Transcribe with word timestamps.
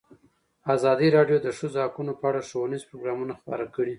ازادي 0.75 1.07
راډیو 1.17 1.37
د 1.41 1.43
د 1.45 1.47
ښځو 1.57 1.77
حقونه 1.85 2.11
په 2.19 2.23
اړه 2.29 2.47
ښوونیز 2.47 2.83
پروګرامونه 2.89 3.33
خپاره 3.39 3.65
کړي. 3.75 3.89